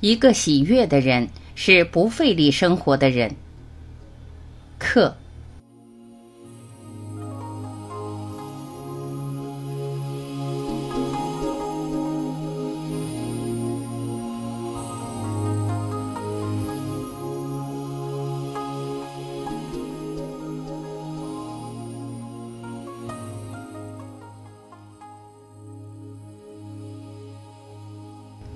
[0.00, 3.34] 一个喜悦的人是不费力生活的人。
[4.78, 5.16] 克。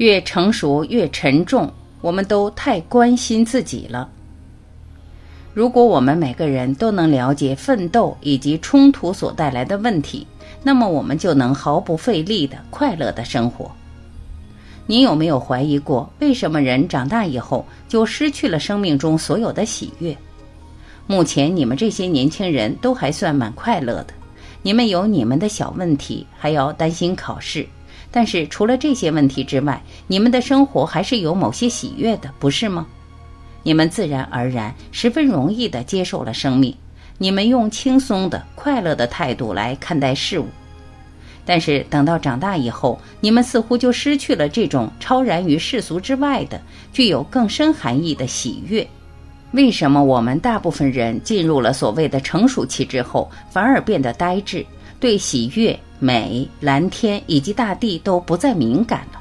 [0.02, 4.08] 越成熟越沉重，我们都太关心自己了。
[5.54, 10.26] 如果我们每个人都能了解奋斗以及冲突所带来的问题，
[10.64, 13.70] 那么我们就能毫不费力的快乐的生活。
[14.88, 20.16] 你有没有怀疑过，为什么人长大以后就失去了生命中所有的喜悦？
[21.06, 24.08] 目前你们这些年轻人都还算蛮快乐的，
[24.62, 27.64] 你们有你们的小问题，还要担心考试。
[28.12, 32.86] 但是除了这些问题之外，你们的生活还是有某些喜悦的，不是吗？
[33.62, 36.76] 你们自然而然、十分容易地接受了生命，
[37.16, 40.46] 你们用轻松的、快乐的态度来看待事物。
[41.44, 46.60] 但是等到长大以后，你们似乎就失去了这种超然于世俗之外的、
[46.92, 48.86] 具有更深含义的喜悦。
[49.52, 54.64] 为什么我们大部分人进入了所谓的成熟期之后，反而变得呆滞，
[55.02, 55.76] 对喜悦？
[55.98, 59.20] 美、蓝天以及大地都不再敏感了。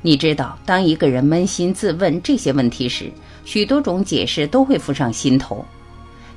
[0.00, 3.12] 你知道，当一个人扪心自问这些问题时，
[3.44, 5.62] 许多种解释都会浮上心头。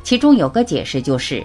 [0.03, 1.41] 其中有个解释就是：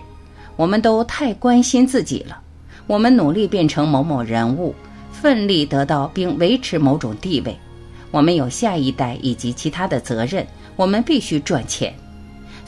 [0.56, 2.40] 我们都太关心自己了。
[2.88, 4.74] 我们努力变成某某人物，
[5.12, 7.56] 奋力得到并维持某种地位。
[8.10, 10.44] 我们有下一代以及其他的责任，
[10.74, 11.94] 我们必须赚钱。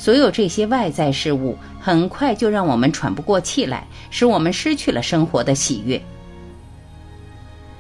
[0.05, 5.99] 所有这些外在事物很快就让我们喘不过气来，使我们失去了生活的喜悦。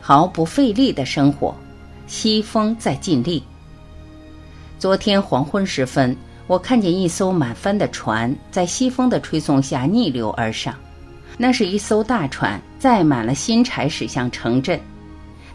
[0.00, 1.54] 毫不费力的生活，
[2.06, 3.42] 西风在尽力。
[4.78, 6.16] 昨天黄昏时分，
[6.46, 10.74] 我看见一艘满帆的船在西风的吹送下逆流而上，
[11.36, 14.80] 那是一艘大船，载满了新柴驶向城镇。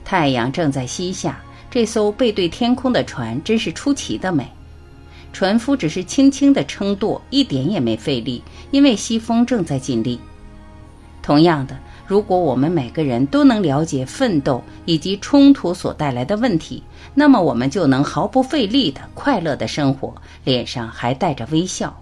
[0.05, 4.47] 太阳正在西下，这艘背对天空的船真是出奇的美。
[5.31, 10.19] 船夫只是轻轻地撑舵，一点也没费力，因为西风正在尽力。
[11.21, 16.81] 同样的，如果我们每个人都能了解奋斗以及冲突所带来的问题，
[17.13, 22.01] 那么我们就能毫不费力地快乐地生活，脸上还带着微笑。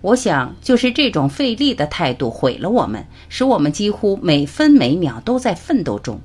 [0.00, 6.18] 我想，就是这种费力的态度毁了我们，使我们几乎每分每秒都在奋斗中。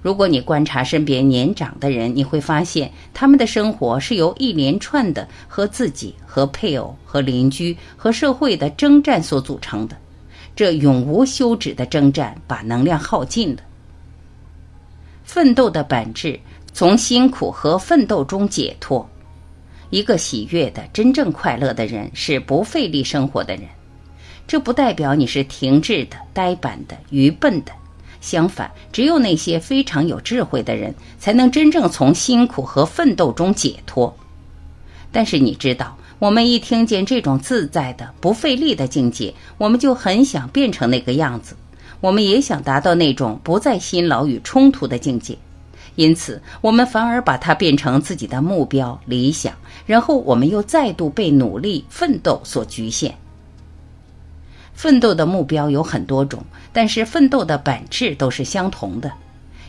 [0.00, 9.96] 如果你观察身边年长的人，你会发现他们的生活是由一连串的和自己、和配偶、和邻居、和社会的征战所组成的。
[10.54, 13.62] 这永无休止的征战把能量耗尽了。
[15.24, 16.38] 奋斗的本质，
[16.72, 19.08] 从辛苦和奋斗中解脱。
[19.90, 23.64] 一个喜悦的、真正快乐的人是不费力生活的人。
[24.46, 27.72] 这不代表你是停滞的、呆板的、愚笨的。
[28.20, 34.16] 相反，只有那些非常有智慧的人，才能真正从辛苦和奋斗中解脱。
[35.10, 41.56] 但是你知道，我们一听见这种自在的、不费力的境界，我们就很想变成那个样子。
[42.00, 45.36] 我们也想达到那种不再辛劳与冲突的境界，
[45.96, 49.54] 因此，我们反而把它变成自己的目标、理想，
[49.86, 53.16] 然后我们又再度被努力奋斗所局限。
[54.78, 56.40] 奋斗的目标有很多种，
[56.72, 59.10] 但是奋斗的本质都是相同的。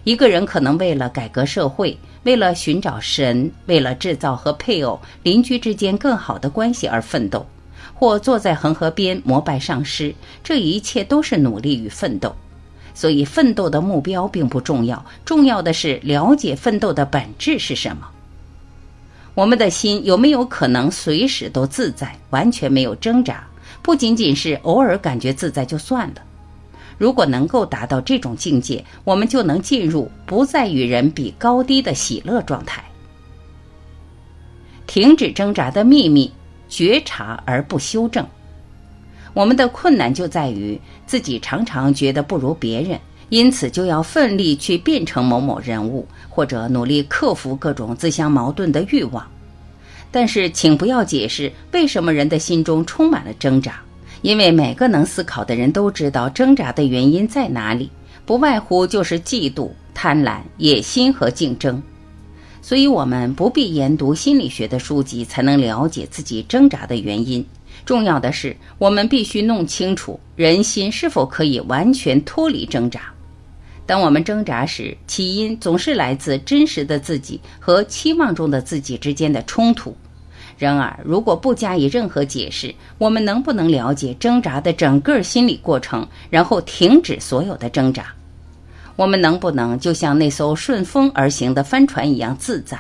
[0.03, 7.44] 一个人可能为了改革社会，为了寻找神，为了制造和配偶、邻居之间更好的关系而奋斗，
[7.96, 12.36] 或坐在恒河边膜拜上师，这一切都是努力与奋斗。
[12.94, 18.08] 所以，奋斗的目标并不重要，重要的是了解奋斗的本质是什么。
[19.34, 23.44] 我们的心有没有可能随时都自在，完全没有挣扎？
[23.81, 26.22] 不仅仅是偶尔感觉自在就算了，
[26.97, 32.84] 如果能够达到这种境界，我们就能进入不再与人比高低的喜乐状态。
[34.85, 36.31] 停止挣扎的秘密：
[36.67, 38.26] 觉察而不修正。
[39.34, 42.99] 我们的困难就在于自己常常觉得不如别人，
[43.29, 49.25] 因此就要奋力去变成某某人物，或者努力克服各种自相矛盾的欲望。
[50.11, 53.79] 但是，请不要解释为什么人的心中充满了挣扎，
[54.22, 57.90] 因为每个能思考的人都知道挣扎的原因在哪里，
[58.26, 61.82] 不外乎就是嫉妒、贪婪、野心和竞争。
[62.61, 67.46] 所以，我们不必研读心理学的书籍才能了解自己挣扎的原因。
[67.85, 73.14] 重要的是，我们必须弄清楚人心是否可以完全脱离挣扎。
[73.90, 79.97] 当我们挣扎时，起因总是来自真实的自己和期望中的自己之间的冲突。
[80.59, 88.14] 然而，如果不加以任何解释，我们能不能了解挣扎的整个心理过程，然后停止所有的挣扎？
[88.96, 92.78] 我们能不能就像那艘顺风而行的帆船一样自在？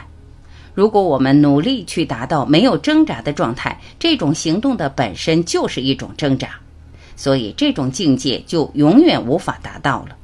[0.75, 6.49] 如果我们努力去达到没有挣扎的状态，这种行动的本身就是一种挣扎，
[7.15, 10.15] 所以这种境界就永远无法达到了。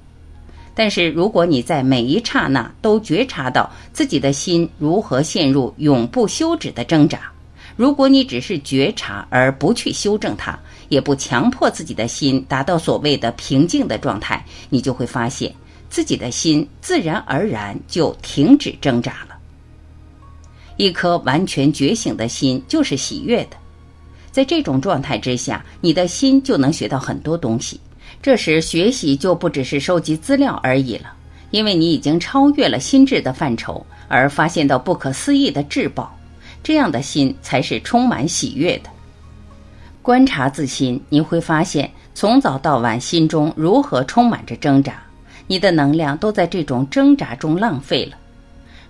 [0.77, 7.31] 但是，如果你在每一刹那都觉察到自己的心如何陷入永不休止的挣扎，
[7.77, 15.53] 如果你只是觉察而不去修正它，也不强迫自己的心达到所谓的平静的状态，你就会发现
[15.89, 19.35] 自己的心自然而然就停止挣扎了。
[20.75, 23.55] 一颗完全觉醒的心就是喜悦的，
[24.29, 27.79] 在这种状态之下，你的心就能学到很多东西。
[28.21, 31.13] 这时学习就不只是收集资料而已了，
[31.51, 36.17] 因为你已经超越了心智的范畴，而发现到不可思议的至宝。
[36.63, 38.89] 这样的心才是充满喜悦的。
[40.01, 45.03] 观察自心，你会发现从早到晚心中如何充满着挣扎，
[45.45, 48.17] 你的能量都在这种挣扎中浪费了。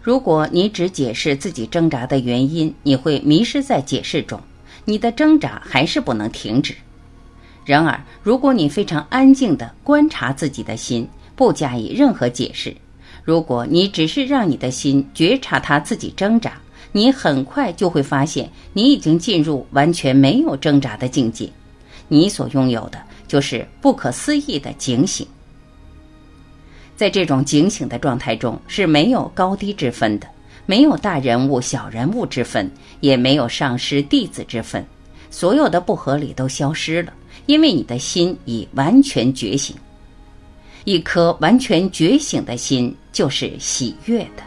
[0.01, 4.39] 如果你只解释自己挣扎的原因，你会迷失在解释中，
[4.86, 6.75] 你的挣扎还是不能停止。
[7.65, 12.73] 然而，如果你非常安静地观察自己的心，不加以任何解释，
[13.23, 16.53] 如果你只是让你的心觉察它自己挣扎。
[16.91, 21.50] 你很快就会发现，你已经进入完全没有挣扎的境界。
[22.07, 22.97] 你所拥有的
[23.27, 25.27] 就是不可思议的警醒。
[26.95, 30.27] 在这种警醒的状态中，是没有高低之分的，
[30.65, 32.71] 没有大人物、小人物之分，
[33.01, 34.85] 也没有上师、弟子之分。
[35.29, 37.12] 所有的不合理都消失了，
[37.45, 39.75] 因为你的心已完全觉醒。
[40.83, 44.44] 一颗完全觉醒的心，就是喜悦的。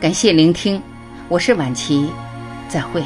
[0.00, 0.80] 感谢聆听，
[1.28, 2.08] 我是晚琪，
[2.68, 3.02] 再会。